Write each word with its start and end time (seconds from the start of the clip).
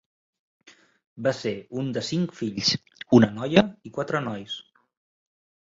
Va 1.27 1.33
ser 1.41 1.51
un 1.83 1.91
de 1.99 2.03
cinc 2.09 2.33
fills, 2.41 2.73
una 3.19 3.33
noia 3.39 3.69
i 3.91 3.95
quatre 4.01 4.25
nois. 4.31 4.59